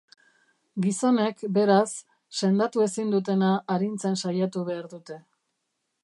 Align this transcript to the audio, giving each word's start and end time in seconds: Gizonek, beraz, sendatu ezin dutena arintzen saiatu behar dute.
Gizonek, 0.85 1.41
beraz, 1.57 1.89
sendatu 2.41 2.83
ezin 2.85 3.13
dutena 3.15 3.51
arintzen 3.75 4.17
saiatu 4.23 4.65
behar 4.71 4.89
dute. 4.95 5.19